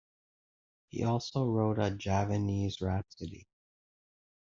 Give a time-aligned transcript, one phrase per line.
[0.87, 3.47] He also wrote a "Javanese Rhapsody".